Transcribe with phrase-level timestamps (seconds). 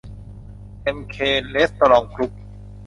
[0.81, 1.15] เอ็มเค
[1.49, 2.31] เรสโตรองต์ กรุ๊ป